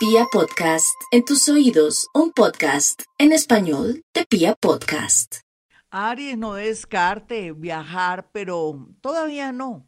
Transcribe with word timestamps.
Pia 0.00 0.24
Podcast, 0.32 0.98
en 1.10 1.26
tus 1.26 1.46
oídos, 1.50 2.08
un 2.14 2.32
podcast 2.32 3.02
en 3.18 3.32
español 3.32 4.02
de 4.14 4.24
Pia 4.24 4.54
Podcast. 4.54 5.40
Aries, 5.90 6.38
no 6.38 6.54
descarte 6.54 7.52
viajar, 7.52 8.30
pero 8.32 8.88
todavía 9.02 9.52
no. 9.52 9.86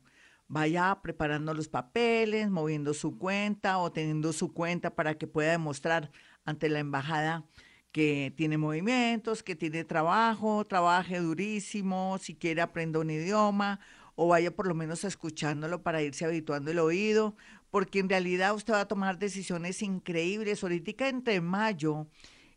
Vaya 0.48 1.00
preparando 1.02 1.54
los 1.54 1.68
papeles, 1.68 2.50
moviendo 2.50 2.92
su 2.92 3.16
cuenta 3.16 3.78
o 3.78 3.90
teniendo 3.90 4.34
su 4.34 4.52
cuenta 4.52 4.94
para 4.94 5.14
que 5.14 5.26
pueda 5.26 5.52
demostrar 5.52 6.12
ante 6.44 6.68
la 6.68 6.80
embajada 6.80 7.46
que 7.90 8.34
tiene 8.36 8.58
movimientos, 8.58 9.42
que 9.42 9.56
tiene 9.56 9.82
trabajo, 9.82 10.66
trabaje 10.66 11.20
durísimo, 11.20 12.18
si 12.20 12.34
quiere 12.34 12.60
aprenda 12.60 12.98
un 12.98 13.08
idioma 13.08 13.80
o 14.14 14.28
vaya 14.28 14.54
por 14.54 14.66
lo 14.66 14.74
menos 14.74 15.04
escuchándolo 15.04 15.82
para 15.82 16.02
irse 16.02 16.24
habituando 16.24 16.70
el 16.70 16.78
oído, 16.78 17.34
porque 17.72 18.00
en 18.00 18.10
realidad 18.10 18.54
usted 18.54 18.74
va 18.74 18.82
a 18.82 18.86
tomar 18.86 19.18
decisiones 19.18 19.80
increíbles. 19.80 20.62
Ahorita 20.62 21.08
entre 21.08 21.40
mayo 21.40 22.06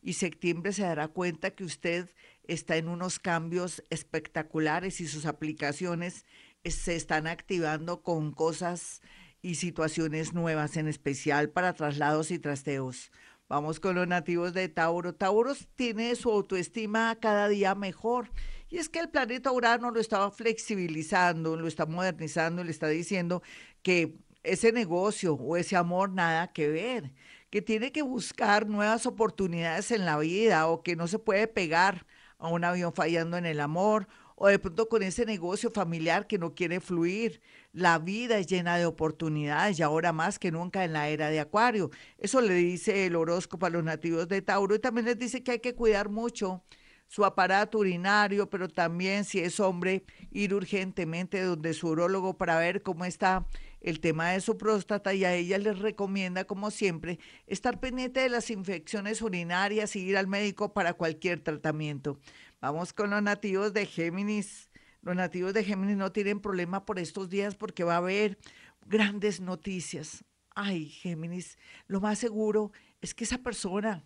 y 0.01 0.13
septiembre 0.13 0.73
se 0.73 0.81
dará 0.81 1.07
cuenta 1.07 1.51
que 1.51 1.63
usted 1.63 2.09
está 2.43 2.75
en 2.75 2.89
unos 2.89 3.17
cambios 3.17 3.81
espectaculares 3.89 4.99
y 4.99 5.07
sus 5.07 5.25
aplicaciones 5.25 6.25
se 6.65 6.97
están 6.97 7.27
activando 7.27 8.03
con 8.03 8.33
cosas 8.33 9.01
y 9.41 9.55
situaciones 9.55 10.33
nuevas, 10.33 10.75
en 10.75 10.89
especial 10.89 11.49
para 11.49 11.71
traslados 11.71 12.29
y 12.29 12.37
trasteos. 12.37 13.09
Vamos 13.47 13.79
con 13.79 13.95
los 13.95 14.09
nativos 14.09 14.53
de 14.53 14.67
Tauro. 14.67 15.15
Tauro 15.15 15.53
tiene 15.77 16.13
su 16.15 16.29
autoestima 16.29 17.15
cada 17.21 17.47
día 17.47 17.73
mejor. 17.73 18.31
Y 18.67 18.79
es 18.79 18.89
que 18.89 18.99
el 18.99 19.09
planeta 19.09 19.51
Urano 19.53 19.91
lo 19.91 20.01
estaba 20.01 20.29
flexibilizando, 20.29 21.55
lo 21.55 21.67
está 21.67 21.85
modernizando, 21.85 22.65
le 22.65 22.71
está 22.71 22.89
diciendo 22.89 23.43
que 23.81 24.17
ese 24.45 24.71
negocio 24.71 25.33
o 25.33 25.57
ese 25.57 25.75
amor 25.75 26.11
nada 26.11 26.51
que 26.53 26.69
ver, 26.69 27.13
que 27.49 27.61
tiene 27.61 27.91
que 27.91 28.01
buscar 28.01 28.67
nuevas 28.67 29.05
oportunidades 29.05 29.91
en 29.91 30.05
la 30.05 30.17
vida 30.17 30.67
o 30.67 30.83
que 30.83 30.95
no 30.95 31.07
se 31.07 31.19
puede 31.19 31.47
pegar 31.47 32.05
a 32.37 32.47
un 32.49 32.63
avión 32.63 32.93
fallando 32.93 33.37
en 33.37 33.45
el 33.45 33.59
amor 33.59 34.07
o 34.35 34.47
de 34.47 34.59
pronto 34.59 34.89
con 34.89 35.01
ese 35.01 35.25
negocio 35.25 35.71
familiar 35.71 36.27
que 36.27 36.37
no 36.37 36.53
quiere 36.53 36.79
fluir. 36.79 37.41
La 37.71 37.99
vida 37.99 38.37
es 38.37 38.47
llena 38.47 38.77
de 38.77 38.85
oportunidades 38.85 39.79
y 39.79 39.83
ahora 39.83 40.11
más 40.11 40.39
que 40.39 40.51
nunca 40.51 40.83
en 40.83 40.93
la 40.93 41.07
era 41.09 41.29
de 41.29 41.39
Acuario. 41.39 41.91
Eso 42.17 42.41
le 42.41 42.53
dice 42.55 43.05
el 43.05 43.15
horóscopo 43.15 43.65
a 43.65 43.69
los 43.69 43.83
nativos 43.83 44.27
de 44.27 44.41
Tauro 44.41 44.75
y 44.75 44.79
también 44.79 45.05
les 45.05 45.17
dice 45.17 45.43
que 45.43 45.51
hay 45.51 45.59
que 45.59 45.75
cuidar 45.75 46.09
mucho 46.09 46.63
su 47.07 47.23
aparato 47.23 47.79
urinario, 47.79 48.49
pero 48.49 48.67
también 48.67 49.25
si 49.25 49.39
es 49.39 49.59
hombre, 49.59 50.03
ir 50.31 50.53
urgentemente 50.53 51.41
donde 51.41 51.73
su 51.73 51.89
urólogo 51.89 52.37
para 52.37 52.57
ver 52.57 52.81
cómo 52.81 53.05
está 53.05 53.45
el 53.81 53.99
tema 53.99 54.31
de 54.31 54.41
su 54.41 54.57
próstata 54.57 55.13
y 55.13 55.25
a 55.25 55.33
ella 55.33 55.57
les 55.57 55.79
recomienda, 55.79 56.45
como 56.45 56.71
siempre, 56.71 57.19
estar 57.45 57.79
pendiente 57.79 58.19
de 58.19 58.29
las 58.29 58.49
infecciones 58.49 59.21
urinarias 59.21 59.95
y 59.95 59.99
ir 59.99 60.17
al 60.17 60.27
médico 60.27 60.73
para 60.73 60.93
cualquier 60.93 61.39
tratamiento. 61.41 62.19
Vamos 62.61 62.93
con 62.93 63.11
los 63.11 63.21
nativos 63.21 63.73
de 63.73 63.85
Géminis. 63.85 64.71
Los 65.03 65.15
nativos 65.15 65.53
de 65.53 65.63
Géminis 65.63 65.97
no 65.97 66.11
tienen 66.11 66.39
problema 66.39 66.83
por 66.83 66.97
estos 66.97 67.29
días 67.29 67.53
porque 67.53 67.83
va 67.83 67.93
a 67.93 67.97
haber 67.97 68.39
grandes 68.87 69.39
noticias. 69.39 70.25
Ay, 70.55 70.87
Géminis, 70.87 71.59
lo 71.85 72.01
más 72.01 72.17
seguro 72.17 72.71
es 73.01 73.13
que 73.13 73.25
esa 73.25 73.37
persona 73.37 74.03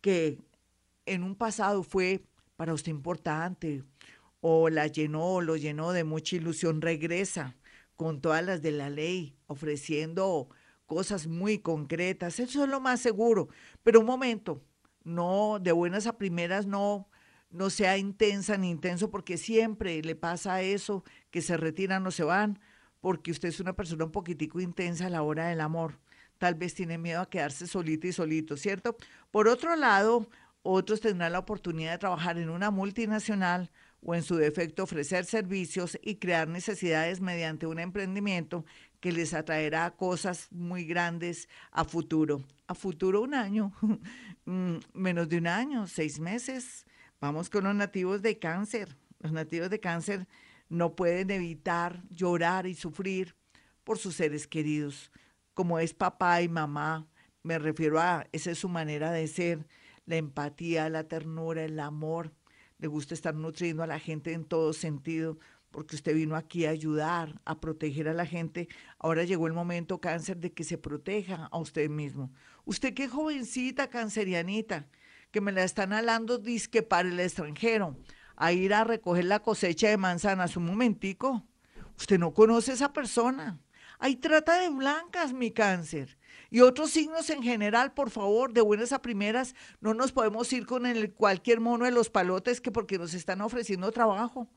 que 0.00 0.38
en 1.04 1.22
un 1.22 1.34
pasado 1.34 1.82
fue 1.82 2.24
para 2.58 2.74
usted 2.74 2.90
importante 2.90 3.84
o 4.40 4.68
la 4.68 4.88
llenó, 4.88 5.40
lo 5.40 5.56
llenó 5.56 5.92
de 5.92 6.02
mucha 6.02 6.34
ilusión, 6.34 6.80
regresa 6.80 7.56
con 7.94 8.20
todas 8.20 8.44
las 8.44 8.62
de 8.62 8.72
la 8.72 8.90
ley, 8.90 9.36
ofreciendo 9.46 10.48
cosas 10.84 11.28
muy 11.28 11.60
concretas. 11.60 12.40
Eso 12.40 12.64
es 12.64 12.68
lo 12.68 12.80
más 12.80 12.98
seguro. 12.98 13.48
Pero 13.84 14.00
un 14.00 14.06
momento, 14.06 14.60
no, 15.04 15.60
de 15.60 15.70
buenas 15.70 16.08
a 16.08 16.18
primeras 16.18 16.66
no, 16.66 17.08
no 17.48 17.70
sea 17.70 17.96
intensa 17.96 18.56
ni 18.56 18.70
intenso, 18.70 19.08
porque 19.08 19.38
siempre 19.38 20.02
le 20.02 20.16
pasa 20.16 20.60
eso, 20.60 21.04
que 21.30 21.42
se 21.42 21.56
retiran 21.56 22.04
o 22.08 22.10
se 22.10 22.24
van, 22.24 22.58
porque 23.00 23.30
usted 23.30 23.50
es 23.50 23.60
una 23.60 23.76
persona 23.76 24.04
un 24.04 24.10
poquitico 24.10 24.58
intensa 24.58 25.06
a 25.06 25.10
la 25.10 25.22
hora 25.22 25.46
del 25.46 25.60
amor. 25.60 26.00
Tal 26.38 26.56
vez 26.56 26.74
tiene 26.74 26.98
miedo 26.98 27.20
a 27.20 27.30
quedarse 27.30 27.68
solito 27.68 28.08
y 28.08 28.12
solito, 28.12 28.56
¿cierto? 28.56 28.96
Por 29.30 29.46
otro 29.46 29.76
lado, 29.76 30.28
otros 30.62 31.00
tendrán 31.00 31.32
la 31.32 31.38
oportunidad 31.38 31.92
de 31.92 31.98
trabajar 31.98 32.38
en 32.38 32.50
una 32.50 32.70
multinacional 32.70 33.70
o 34.00 34.14
en 34.14 34.22
su 34.22 34.36
defecto 34.36 34.84
ofrecer 34.84 35.24
servicios 35.24 35.98
y 36.02 36.16
crear 36.16 36.48
necesidades 36.48 37.20
mediante 37.20 37.66
un 37.66 37.78
emprendimiento 37.78 38.64
que 39.00 39.12
les 39.12 39.34
atraerá 39.34 39.90
cosas 39.92 40.48
muy 40.50 40.84
grandes 40.84 41.48
a 41.70 41.84
futuro. 41.84 42.42
A 42.66 42.74
futuro 42.74 43.22
un 43.22 43.34
año, 43.34 43.72
mm, 44.44 44.76
menos 44.92 45.28
de 45.28 45.38
un 45.38 45.46
año, 45.46 45.86
seis 45.86 46.20
meses. 46.20 46.84
Vamos 47.20 47.50
con 47.50 47.64
los 47.64 47.74
nativos 47.74 48.22
de 48.22 48.38
cáncer. 48.38 48.96
Los 49.20 49.32
nativos 49.32 49.70
de 49.70 49.80
cáncer 49.80 50.26
no 50.68 50.94
pueden 50.94 51.30
evitar 51.30 52.02
llorar 52.10 52.66
y 52.66 52.74
sufrir 52.74 53.34
por 53.84 53.98
sus 53.98 54.16
seres 54.16 54.46
queridos. 54.46 55.10
Como 55.54 55.78
es 55.78 55.94
papá 55.94 56.42
y 56.42 56.48
mamá, 56.48 57.08
me 57.42 57.58
refiero 57.58 58.00
a, 58.00 58.26
esa 58.32 58.50
es 58.50 58.58
su 58.58 58.68
manera 58.68 59.10
de 59.10 59.26
ser, 59.26 59.66
la 60.08 60.16
empatía, 60.16 60.88
la 60.88 61.04
ternura, 61.04 61.64
el 61.64 61.78
amor 61.78 62.32
le 62.78 62.88
gusta 62.88 63.12
estar 63.12 63.34
nutriendo 63.34 63.82
a 63.82 63.86
la 63.86 63.98
gente 63.98 64.32
en 64.32 64.44
todo 64.44 64.72
sentido, 64.72 65.38
porque 65.70 65.96
usted 65.96 66.14
vino 66.14 66.34
aquí 66.34 66.64
a 66.64 66.70
ayudar, 66.70 67.40
a 67.44 67.60
proteger 67.60 68.08
a 68.08 68.14
la 68.14 68.24
gente. 68.24 68.68
Ahora 68.98 69.24
llegó 69.24 69.46
el 69.46 69.52
momento, 69.52 70.00
cáncer, 70.00 70.38
de 70.38 70.52
que 70.52 70.64
se 70.64 70.78
proteja 70.78 71.48
a 71.52 71.58
usted 71.58 71.90
mismo. 71.90 72.32
Usted 72.64 72.94
qué 72.94 73.06
jovencita 73.06 73.90
cancerianita, 73.90 74.88
que 75.30 75.42
me 75.42 75.52
la 75.52 75.62
están 75.62 75.92
alando 75.92 76.38
disque 76.38 76.82
para 76.82 77.08
el 77.08 77.20
extranjero, 77.20 77.98
a 78.34 78.52
ir 78.52 78.72
a 78.72 78.84
recoger 78.84 79.26
la 79.26 79.40
cosecha 79.40 79.90
de 79.90 79.98
manzanas. 79.98 80.56
Un 80.56 80.64
momentico, 80.64 81.44
usted 81.98 82.18
no 82.18 82.32
conoce 82.32 82.70
a 82.70 82.74
esa 82.74 82.92
persona. 82.94 83.60
Hay 83.98 84.16
trata 84.16 84.60
de 84.60 84.68
blancas, 84.70 85.32
mi 85.32 85.50
cáncer. 85.50 86.18
Y 86.50 86.60
otros 86.60 86.90
signos 86.90 87.28
en 87.30 87.42
general, 87.42 87.92
por 87.92 88.10
favor, 88.10 88.52
de 88.52 88.60
buenas 88.60 88.92
a 88.92 89.02
primeras, 89.02 89.54
no 89.80 89.92
nos 89.92 90.12
podemos 90.12 90.52
ir 90.52 90.66
con 90.66 90.86
el 90.86 91.12
cualquier 91.12 91.60
mono 91.60 91.84
de 91.84 91.90
los 91.90 92.08
palotes 92.08 92.60
que 92.60 92.70
porque 92.70 92.98
nos 92.98 93.12
están 93.12 93.40
ofreciendo 93.40 93.90
trabajo. 93.92 94.48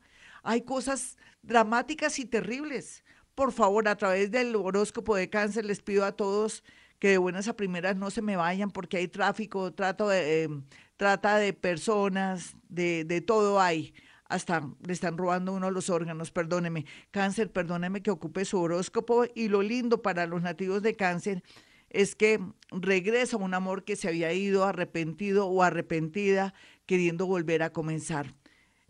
Hay 0.42 0.62
cosas 0.62 1.18
dramáticas 1.42 2.18
y 2.18 2.24
terribles. 2.24 3.04
Por 3.34 3.52
favor, 3.52 3.88
a 3.88 3.96
través 3.96 4.30
del 4.30 4.54
horóscopo 4.56 5.16
de 5.16 5.28
cáncer 5.28 5.64
les 5.64 5.82
pido 5.82 6.04
a 6.04 6.12
todos 6.12 6.62
que 6.98 7.08
de 7.08 7.18
buenas 7.18 7.48
a 7.48 7.56
primeras 7.56 7.96
no 7.96 8.10
se 8.10 8.22
me 8.22 8.36
vayan 8.36 8.70
porque 8.70 8.96
hay 8.96 9.08
tráfico, 9.08 9.72
trato 9.72 10.08
de, 10.08 10.44
em, 10.44 10.62
trata 10.96 11.36
de 11.36 11.52
personas, 11.52 12.54
de, 12.68 13.04
de 13.04 13.20
todo 13.20 13.60
hay 13.60 13.92
hasta 14.32 14.66
le 14.86 14.92
están 14.94 15.18
robando 15.18 15.52
uno 15.52 15.70
los 15.70 15.90
órganos, 15.90 16.30
perdóneme. 16.30 16.86
Cáncer, 17.10 17.52
perdóneme 17.52 18.02
que 18.02 18.10
ocupe 18.10 18.46
su 18.46 18.58
horóscopo. 18.58 19.24
Y 19.34 19.48
lo 19.48 19.62
lindo 19.62 20.00
para 20.00 20.26
los 20.26 20.40
nativos 20.40 20.82
de 20.82 20.96
cáncer 20.96 21.42
es 21.90 22.14
que 22.14 22.40
regresa 22.70 23.36
un 23.36 23.52
amor 23.52 23.84
que 23.84 23.94
se 23.94 24.08
había 24.08 24.32
ido 24.32 24.64
arrepentido 24.64 25.46
o 25.46 25.62
arrepentida, 25.62 26.54
queriendo 26.86 27.26
volver 27.26 27.62
a 27.62 27.70
comenzar. 27.70 28.34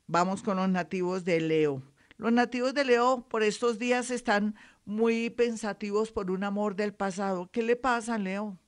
Vamos 0.06 0.42
con 0.42 0.58
los 0.58 0.68
nativos 0.68 1.24
de 1.24 1.40
Leo. 1.40 1.82
Los 2.16 2.32
nativos 2.32 2.72
de 2.72 2.84
Leo 2.84 3.26
por 3.28 3.42
estos 3.42 3.80
días 3.80 4.12
están 4.12 4.54
muy 4.84 5.28
pensativos 5.30 6.12
por 6.12 6.30
un 6.30 6.44
amor 6.44 6.76
del 6.76 6.94
pasado. 6.94 7.48
¿Qué 7.50 7.62
le 7.62 7.74
pasa, 7.74 8.16
Leo? 8.16 8.58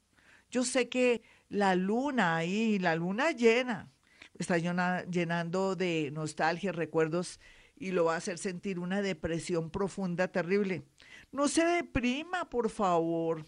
Yo 0.50 0.64
sé 0.64 0.88
que 0.88 1.22
la 1.48 1.76
luna 1.76 2.34
ahí, 2.34 2.80
la 2.80 2.96
luna 2.96 3.30
llena, 3.30 3.93
está 4.38 4.58
llenando 4.58 5.76
de 5.76 6.10
nostalgia, 6.12 6.72
recuerdos 6.72 7.40
y 7.76 7.90
lo 7.90 8.04
va 8.04 8.14
a 8.14 8.18
hacer 8.18 8.38
sentir 8.38 8.78
una 8.78 9.02
depresión 9.02 9.70
profunda, 9.70 10.28
terrible. 10.28 10.84
No 11.32 11.48
se 11.48 11.64
deprima, 11.64 12.48
por 12.48 12.70
favor. 12.70 13.44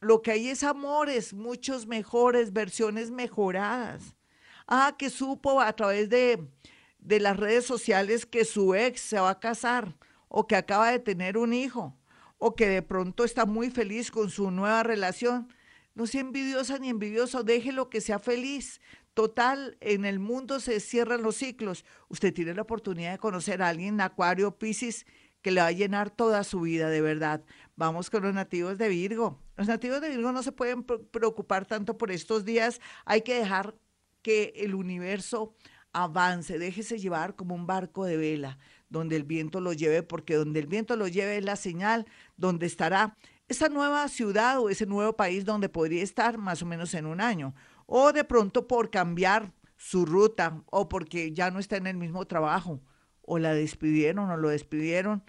Lo 0.00 0.22
que 0.22 0.32
hay 0.32 0.48
es 0.48 0.62
amores, 0.62 1.34
muchos 1.34 1.86
mejores, 1.86 2.52
versiones 2.52 3.10
mejoradas. 3.10 4.16
Ah, 4.66 4.96
que 4.98 5.10
supo 5.10 5.60
a 5.60 5.72
través 5.74 6.08
de, 6.08 6.48
de 6.98 7.20
las 7.20 7.36
redes 7.36 7.64
sociales 7.64 8.26
que 8.26 8.44
su 8.44 8.74
ex 8.74 9.00
se 9.00 9.20
va 9.20 9.30
a 9.30 9.40
casar 9.40 9.96
o 10.28 10.46
que 10.46 10.56
acaba 10.56 10.90
de 10.90 10.98
tener 10.98 11.38
un 11.38 11.52
hijo 11.52 11.96
o 12.38 12.54
que 12.54 12.68
de 12.68 12.82
pronto 12.82 13.24
está 13.24 13.46
muy 13.46 13.70
feliz 13.70 14.10
con 14.10 14.30
su 14.30 14.50
nueva 14.50 14.82
relación. 14.82 15.48
No 15.94 16.06
sea 16.06 16.20
envidiosa 16.20 16.78
ni 16.78 16.90
envidioso, 16.90 17.42
déjelo 17.42 17.88
que 17.88 18.00
sea 18.00 18.18
feliz. 18.18 18.80
Total, 19.16 19.78
en 19.80 20.04
el 20.04 20.18
mundo 20.18 20.60
se 20.60 20.78
cierran 20.78 21.22
los 21.22 21.36
ciclos. 21.36 21.86
Usted 22.10 22.34
tiene 22.34 22.52
la 22.52 22.60
oportunidad 22.60 23.12
de 23.12 23.18
conocer 23.18 23.62
a 23.62 23.68
alguien, 23.68 23.98
Acuario, 23.98 24.58
Pisces, 24.58 25.06
que 25.40 25.50
le 25.52 25.62
va 25.62 25.68
a 25.68 25.72
llenar 25.72 26.10
toda 26.10 26.44
su 26.44 26.60
vida 26.60 26.90
de 26.90 27.00
verdad. 27.00 27.42
Vamos 27.76 28.10
con 28.10 28.24
los 28.24 28.34
nativos 28.34 28.76
de 28.76 28.90
Virgo. 28.90 29.40
Los 29.56 29.68
nativos 29.68 30.02
de 30.02 30.10
Virgo 30.10 30.32
no 30.32 30.42
se 30.42 30.52
pueden 30.52 30.84
preocupar 30.84 31.64
tanto 31.64 31.96
por 31.96 32.10
estos 32.10 32.44
días. 32.44 32.78
Hay 33.06 33.22
que 33.22 33.36
dejar 33.36 33.74
que 34.20 34.52
el 34.54 34.74
universo 34.74 35.56
avance, 35.94 36.58
déjese 36.58 36.98
llevar 36.98 37.36
como 37.36 37.54
un 37.54 37.66
barco 37.66 38.04
de 38.04 38.18
vela, 38.18 38.58
donde 38.90 39.16
el 39.16 39.24
viento 39.24 39.62
lo 39.62 39.72
lleve, 39.72 40.02
porque 40.02 40.34
donde 40.34 40.60
el 40.60 40.66
viento 40.66 40.94
lo 40.94 41.08
lleve 41.08 41.38
es 41.38 41.44
la 41.44 41.56
señal, 41.56 42.04
donde 42.36 42.66
estará 42.66 43.16
esa 43.48 43.68
nueva 43.70 44.08
ciudad 44.08 44.60
o 44.60 44.68
ese 44.68 44.84
nuevo 44.84 45.14
país 45.14 45.46
donde 45.46 45.68
podría 45.70 46.02
estar 46.02 46.36
más 46.36 46.60
o 46.60 46.66
menos 46.66 46.92
en 46.92 47.06
un 47.06 47.20
año. 47.20 47.54
O 47.86 48.12
de 48.12 48.24
pronto 48.24 48.66
por 48.66 48.90
cambiar 48.90 49.52
su 49.76 50.04
ruta 50.04 50.62
o 50.66 50.88
porque 50.88 51.32
ya 51.32 51.50
no 51.50 51.58
está 51.58 51.76
en 51.76 51.86
el 51.86 51.96
mismo 51.96 52.26
trabajo 52.26 52.80
o 53.22 53.38
la 53.38 53.54
despidieron 53.54 54.30
o 54.30 54.36
lo 54.36 54.48
despidieron. 54.48 55.24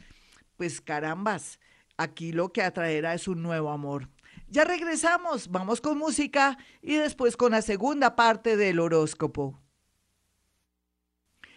Pues 0.56 0.82
carambas, 0.82 1.60
aquí 1.98 2.32
lo 2.32 2.52
que 2.52 2.64
atraerá 2.64 3.14
es 3.14 3.28
un 3.28 3.44
nuevo 3.44 3.72
amor. 3.72 4.10
Ya 4.50 4.64
regresamos, 4.64 5.50
vamos 5.50 5.82
con 5.82 5.98
música 5.98 6.58
y 6.82 6.96
después 6.96 7.36
con 7.36 7.52
la 7.52 7.62
segunda 7.62 8.16
parte 8.16 8.56
del 8.56 8.80
horóscopo. 8.80 9.62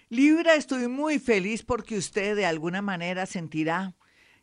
Libra, 0.09 0.55
estoy 0.55 0.89
muy 0.89 1.21
feliz 1.21 1.63
porque 1.63 1.97
usted 1.97 2.35
de 2.35 2.47
alguna 2.47 2.83
manera 2.83 3.27
sentirá 3.27 3.95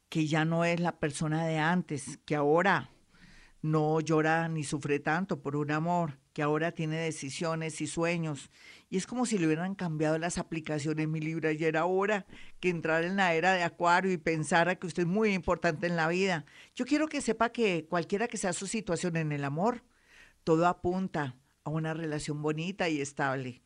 que 0.07 0.27
ya 0.27 0.45
no 0.45 0.63
es 0.63 0.79
la 0.79 0.97
persona 0.97 1.45
de 1.45 1.57
antes, 1.57 2.19
que 2.25 2.35
ahora 2.35 2.89
no 3.61 3.99
llora 3.99 4.47
ni 4.49 4.63
sufre 4.63 4.99
tanto 4.99 5.41
por 5.41 5.55
un 5.55 5.71
amor, 5.71 6.19
que 6.33 6.43
ahora 6.43 6.71
tiene 6.71 6.97
decisiones 6.97 7.81
y 7.81 7.87
sueños. 7.87 8.51
Y 8.89 8.97
es 8.97 9.07
como 9.07 9.25
si 9.25 9.37
le 9.37 9.47
hubieran 9.47 9.75
cambiado 9.75 10.17
las 10.17 10.37
aplicaciones, 10.37 11.07
mi 11.07 11.19
Libra, 11.19 11.51
y 11.51 11.63
era 11.63 11.85
hora 11.85 12.25
que 12.59 12.69
entrara 12.69 13.07
en 13.07 13.15
la 13.15 13.33
era 13.33 13.53
de 13.53 13.63
Acuario 13.63 14.11
y 14.11 14.17
pensara 14.17 14.75
que 14.75 14.87
usted 14.87 15.03
es 15.03 15.09
muy 15.09 15.33
importante 15.33 15.87
en 15.87 15.95
la 15.95 16.07
vida. 16.07 16.45
Yo 16.75 16.85
quiero 16.85 17.07
que 17.07 17.21
sepa 17.21 17.51
que 17.51 17.87
cualquiera 17.89 18.27
que 18.27 18.37
sea 18.37 18.53
su 18.53 18.67
situación 18.67 19.17
en 19.17 19.31
el 19.31 19.43
amor, 19.43 19.83
todo 20.43 20.67
apunta 20.67 21.35
a 21.63 21.69
una 21.69 21.93
relación 21.93 22.41
bonita 22.41 22.87
y 22.87 23.01
estable. 23.01 23.61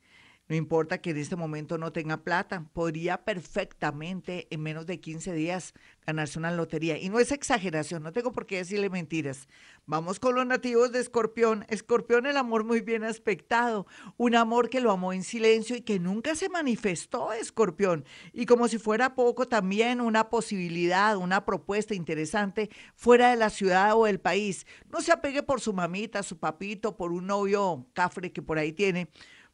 No 0.48 0.58
importa 0.58 0.98
que 0.98 1.12
en 1.12 1.18
este 1.18 1.38
momento 1.38 1.78
no 1.78 1.94
tenga 1.94 2.24
plata, 2.24 2.66
podría 2.74 3.24
perfectamente 3.24 4.48
en 4.50 4.62
menos 4.62 4.86
de 4.86 5.00
15 5.00 5.32
días 5.32 5.74
ganarse 6.06 6.40
una 6.40 6.52
lotería. 6.52 6.98
Y 6.98 7.08
no 7.08 7.20
es 7.20 7.32
exageración, 7.32 8.04
no 8.04 8.12
tengo 8.12 8.34
por 8.34 8.46
qué 8.46 8.58
decirle 8.58 8.90
mentiras. 8.90 9.48
Vamos 9.86 10.20
con 10.20 10.36
los 10.36 10.46
nativos 10.46 10.92
de 10.92 11.00
Escorpión. 11.00 11.66
Escorpión, 11.70 12.26
el 12.26 12.36
amor 12.36 12.66
muy 12.66 12.82
bien 12.82 13.06
aspectado, 13.06 13.88
un 14.18 14.36
amor 14.36 14.70
que 14.70 14.82
lo 14.82 14.92
amó 14.92 15.14
en 15.14 15.24
silencio 15.24 15.78
y 15.78 15.82
que 15.82 16.00
nunca 16.00 16.36
se 16.36 16.50
manifestó, 16.50 17.32
Escorpión. 17.32 18.04
Y 18.34 18.46
como 18.46 18.68
si 18.68 18.78
fuera 18.78 19.16
poco, 19.16 19.48
también 19.48 20.02
una 20.02 20.30
posibilidad, 20.30 21.16
una 21.16 21.46
propuesta 21.46 21.96
interesante 21.96 22.70
fuera 22.94 23.30
de 23.30 23.38
la 23.38 23.50
ciudad 23.50 23.96
o 23.96 24.06
el 24.06 24.20
país. 24.20 24.66
No 24.92 25.00
se 25.00 25.14
apegue 25.14 25.44
por 25.44 25.62
su 25.62 25.72
mamita, 25.72 26.24
su 26.24 26.38
papito, 26.40 26.98
por 26.98 27.14
un 27.14 27.28
novio 27.28 27.88
cafre 27.94 28.34
que 28.34 28.42
por 28.42 28.58
ahí 28.58 28.74
tiene 28.74 29.10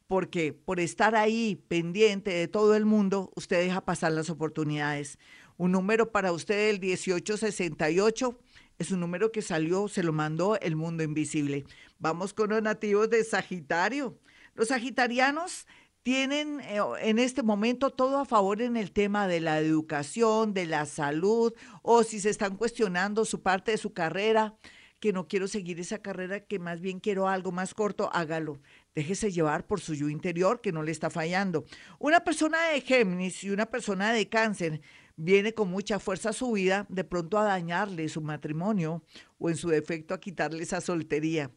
porque 0.08 0.54
por 0.54 0.80
estar 0.80 1.14
ahí 1.14 1.62
pendiente 1.68 2.30
de 2.30 2.48
todo 2.48 2.74
el 2.74 2.86
mundo, 2.86 3.30
usted 3.36 3.60
deja 3.60 3.84
pasar 3.84 4.10
las 4.12 4.30
oportunidades. 4.30 5.18
Un 5.58 5.72
número 5.72 6.10
para 6.10 6.32
usted, 6.32 6.70
el 6.70 6.80
1868, 6.80 8.38
es 8.78 8.90
un 8.90 9.00
número 9.00 9.30
que 9.30 9.42
salió, 9.42 9.86
se 9.86 10.02
lo 10.02 10.12
mandó 10.12 10.58
el 10.60 10.76
mundo 10.76 11.02
invisible. 11.02 11.64
Vamos 11.98 12.32
con 12.32 12.50
los 12.50 12.62
nativos 12.62 13.10
de 13.10 13.22
Sagitario. 13.22 14.18
Los 14.54 14.68
sagitarianos 14.68 15.66
tienen 16.02 16.60
eh, 16.60 16.80
en 17.02 17.18
este 17.18 17.42
momento 17.42 17.90
todo 17.90 18.18
a 18.18 18.24
favor 18.24 18.62
en 18.62 18.76
el 18.76 18.92
tema 18.92 19.28
de 19.28 19.40
la 19.40 19.58
educación, 19.58 20.54
de 20.54 20.64
la 20.64 20.86
salud, 20.86 21.52
o 21.82 22.02
si 22.02 22.18
se 22.18 22.30
están 22.30 22.56
cuestionando 22.56 23.26
su 23.26 23.42
parte 23.42 23.72
de 23.72 23.78
su 23.78 23.92
carrera, 23.92 24.56
que 25.00 25.12
no 25.12 25.28
quiero 25.28 25.48
seguir 25.48 25.78
esa 25.80 25.98
carrera, 25.98 26.40
que 26.40 26.58
más 26.58 26.80
bien 26.80 27.00
quiero 27.00 27.28
algo 27.28 27.52
más 27.52 27.74
corto, 27.74 28.10
hágalo. 28.12 28.60
Déjese 28.94 29.30
llevar 29.30 29.66
por 29.66 29.80
su 29.80 29.94
yo 29.94 30.08
interior 30.08 30.60
que 30.60 30.72
no 30.72 30.82
le 30.82 30.90
está 30.90 31.10
fallando. 31.10 31.64
Una 31.98 32.20
persona 32.20 32.68
de 32.68 32.80
Géminis 32.80 33.44
y 33.44 33.50
una 33.50 33.66
persona 33.66 34.12
de 34.12 34.28
Cáncer 34.28 34.80
viene 35.16 35.52
con 35.52 35.68
mucha 35.68 35.98
fuerza 35.98 36.30
a 36.30 36.32
su 36.32 36.52
vida, 36.52 36.86
de 36.88 37.04
pronto 37.04 37.38
a 37.38 37.44
dañarle 37.44 38.08
su 38.08 38.20
matrimonio 38.20 39.02
o 39.38 39.50
en 39.50 39.56
su 39.56 39.68
defecto 39.68 40.14
a 40.14 40.20
quitarle 40.20 40.62
esa 40.62 40.80
soltería. 40.80 41.50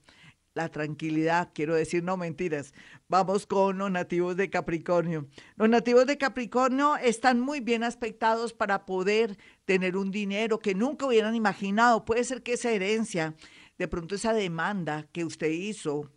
La 0.53 0.67
tranquilidad, 0.67 1.51
quiero 1.53 1.75
decir, 1.75 2.03
no 2.03 2.17
mentiras. 2.17 2.73
Vamos 3.07 3.47
con 3.47 3.77
los 3.77 3.89
nativos 3.89 4.35
de 4.35 4.49
Capricornio. 4.49 5.27
Los 5.55 5.69
nativos 5.69 6.05
de 6.05 6.17
Capricornio 6.17 6.97
están 6.97 7.39
muy 7.39 7.61
bien 7.61 7.83
aspectados 7.83 8.51
para 8.51 8.85
poder 8.85 9.37
tener 9.63 9.95
un 9.95 10.11
dinero 10.11 10.59
que 10.59 10.75
nunca 10.75 11.05
hubieran 11.05 11.35
imaginado. 11.35 12.03
Puede 12.03 12.25
ser 12.25 12.43
que 12.43 12.53
esa 12.53 12.69
herencia, 12.69 13.33
de 13.77 13.87
pronto 13.87 14.15
esa 14.15 14.33
demanda 14.33 15.07
que 15.13 15.23
usted 15.23 15.51
hizo, 15.51 16.11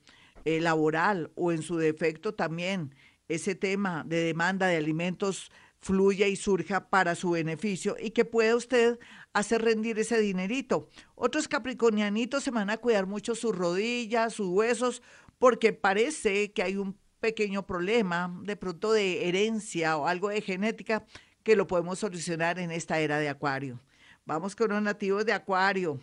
eh, 0.44 0.60
laboral 0.60 1.30
o 1.36 1.52
en 1.52 1.62
su 1.62 1.76
defecto 1.76 2.34
también 2.34 2.94
ese 3.28 3.54
tema 3.54 4.04
de 4.04 4.24
demanda 4.24 4.66
de 4.66 4.76
alimentos 4.76 5.50
fluya 5.84 6.26
y 6.28 6.36
surja 6.36 6.88
para 6.88 7.14
su 7.14 7.30
beneficio 7.32 7.94
y 8.00 8.12
que 8.12 8.24
pueda 8.24 8.56
usted 8.56 8.98
hacer 9.34 9.60
rendir 9.62 9.98
ese 9.98 10.18
dinerito. 10.18 10.88
Otros 11.14 11.46
capricornianitos 11.46 12.42
se 12.42 12.50
van 12.50 12.70
a 12.70 12.78
cuidar 12.78 13.06
mucho 13.06 13.34
sus 13.34 13.54
rodillas, 13.54 14.32
sus 14.32 14.48
huesos, 14.48 15.02
porque 15.38 15.74
parece 15.74 16.52
que 16.52 16.62
hay 16.62 16.76
un 16.76 16.98
pequeño 17.20 17.66
problema 17.66 18.34
de 18.44 18.56
pronto 18.56 18.92
de 18.92 19.28
herencia 19.28 19.98
o 19.98 20.06
algo 20.06 20.30
de 20.30 20.40
genética 20.40 21.04
que 21.42 21.54
lo 21.54 21.66
podemos 21.66 21.98
solucionar 21.98 22.58
en 22.58 22.70
esta 22.70 22.98
era 23.00 23.18
de 23.18 23.28
Acuario. 23.28 23.78
Vamos 24.24 24.56
con 24.56 24.70
los 24.70 24.80
nativos 24.80 25.26
de 25.26 25.34
Acuario. 25.34 26.00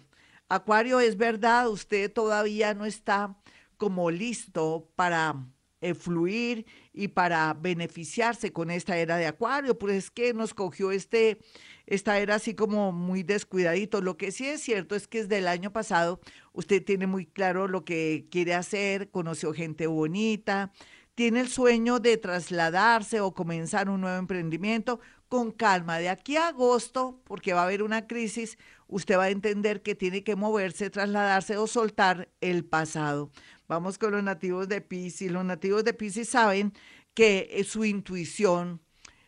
Acuario, 0.48 1.00
es 1.00 1.18
verdad, 1.18 1.70
usted 1.70 2.12
todavía 2.14 2.76
no 2.76 2.86
está 2.86 3.36
como 3.78 4.12
listo 4.12 4.92
para 4.96 5.44
eh, 5.82 5.96
fluir 5.96 6.66
y 6.94 7.10
para 7.10 7.54
beneficiarse 7.54 8.54
con 8.54 8.70
esta 8.70 8.98
era 8.98 9.18
de 9.18 9.26
Acuario, 9.26 9.78
pues 9.78 9.96
es 9.96 10.12
que 10.12 10.34
nos 10.34 10.54
cogió 10.54 10.92
este, 10.92 11.40
esta 11.88 12.20
era 12.20 12.36
así 12.36 12.54
como 12.54 12.92
muy 12.92 13.24
descuidadito. 13.24 14.02
Lo 14.02 14.16
que 14.16 14.32
sí 14.32 14.48
es 14.48 14.62
cierto 14.62 14.96
es 14.96 15.08
que 15.08 15.24
desde 15.24 15.40
el 15.40 15.48
año 15.48 15.74
pasado 15.74 16.20
usted 16.54 16.84
tiene 16.84 17.08
muy 17.08 17.26
claro 17.26 17.68
lo 17.68 17.84
que 17.84 18.28
quiere 18.30 18.54
hacer, 18.54 19.10
conoció 19.10 19.54
gente 19.54 19.88
bonita, 19.88 20.72
tiene 21.16 21.42
el 21.42 21.50
sueño 21.50 22.00
de 22.00 22.18
trasladarse 22.18 23.20
o 23.20 23.34
comenzar 23.34 23.90
un 23.90 24.02
nuevo 24.02 24.18
emprendimiento 24.18 25.00
con 25.28 25.52
calma. 25.52 25.98
De 25.98 26.10
aquí 26.10 26.36
a 26.36 26.50
agosto, 26.50 27.22
porque 27.24 27.54
va 27.54 27.62
a 27.62 27.66
haber 27.66 27.84
una 27.84 28.06
crisis, 28.06 28.58
usted 28.88 29.18
va 29.18 29.24
a 29.24 29.30
entender 29.30 29.82
que 29.82 29.96
tiene 29.96 30.24
que 30.24 30.36
moverse, 30.36 30.90
trasladarse 30.90 31.58
o 31.58 31.68
soltar 31.68 32.30
el 32.42 32.66
pasado. 32.66 33.32
Vamos 33.72 33.98
con 33.98 34.12
los 34.12 34.22
nativos 34.22 34.68
de 34.68 34.82
Pisces. 34.82 35.32
Los 35.32 35.46
nativos 35.46 35.86
de 35.86 35.94
Pisces 35.94 36.28
saben 36.28 36.74
que 37.14 37.64
su 37.66 37.86
intuición, 37.86 38.82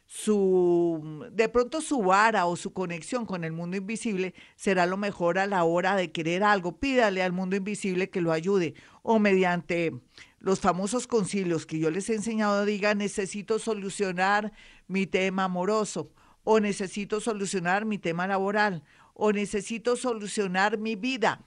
su 0.06 1.30
de 1.32 1.48
pronto 1.48 1.80
su 1.80 2.02
vara 2.02 2.46
o 2.46 2.58
su 2.58 2.74
conexión 2.74 3.26
con 3.26 3.46
el 3.46 3.54
mundo 3.54 3.78
invisible 3.78 4.34
será 4.58 4.86
lo 4.86 4.98
mejor 4.98 5.40
a 5.40 5.48
la 5.48 5.64
hora 5.64 5.96
de 5.96 6.12
querer 6.12 6.44
algo. 6.44 6.78
Pídale 6.78 7.24
al 7.24 7.32
mundo 7.32 7.56
invisible 7.56 8.10
que 8.10 8.20
lo 8.20 8.34
ayude 8.34 8.74
o 9.02 9.18
mediante 9.18 9.94
los 10.40 10.60
famosos 10.60 11.08
concilios 11.08 11.66
que 11.66 11.80
yo 11.80 11.90
les 11.90 12.10
he 12.10 12.16
enseñado 12.16 12.66
diga 12.66 12.96
necesito 12.96 13.60
solucionar 13.60 14.52
mi 14.90 15.08
tema 15.08 15.46
amoroso 15.46 16.12
o 16.44 16.60
necesito 16.60 17.22
solucionar 17.22 17.86
mi 17.86 17.98
tema 17.98 18.28
laboral 18.28 18.84
o 19.14 19.32
necesito 19.32 19.96
solucionar 19.96 20.78
mi 20.78 20.98
vida 20.98 21.40